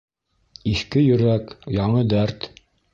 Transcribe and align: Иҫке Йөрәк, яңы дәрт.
Иҫке 0.71 1.05
Йөрәк, 1.09 1.55
яңы 1.79 2.05
дәрт. 2.17 2.55